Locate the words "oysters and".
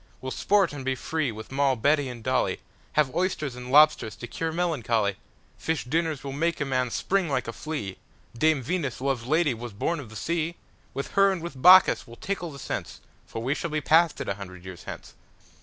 3.15-3.71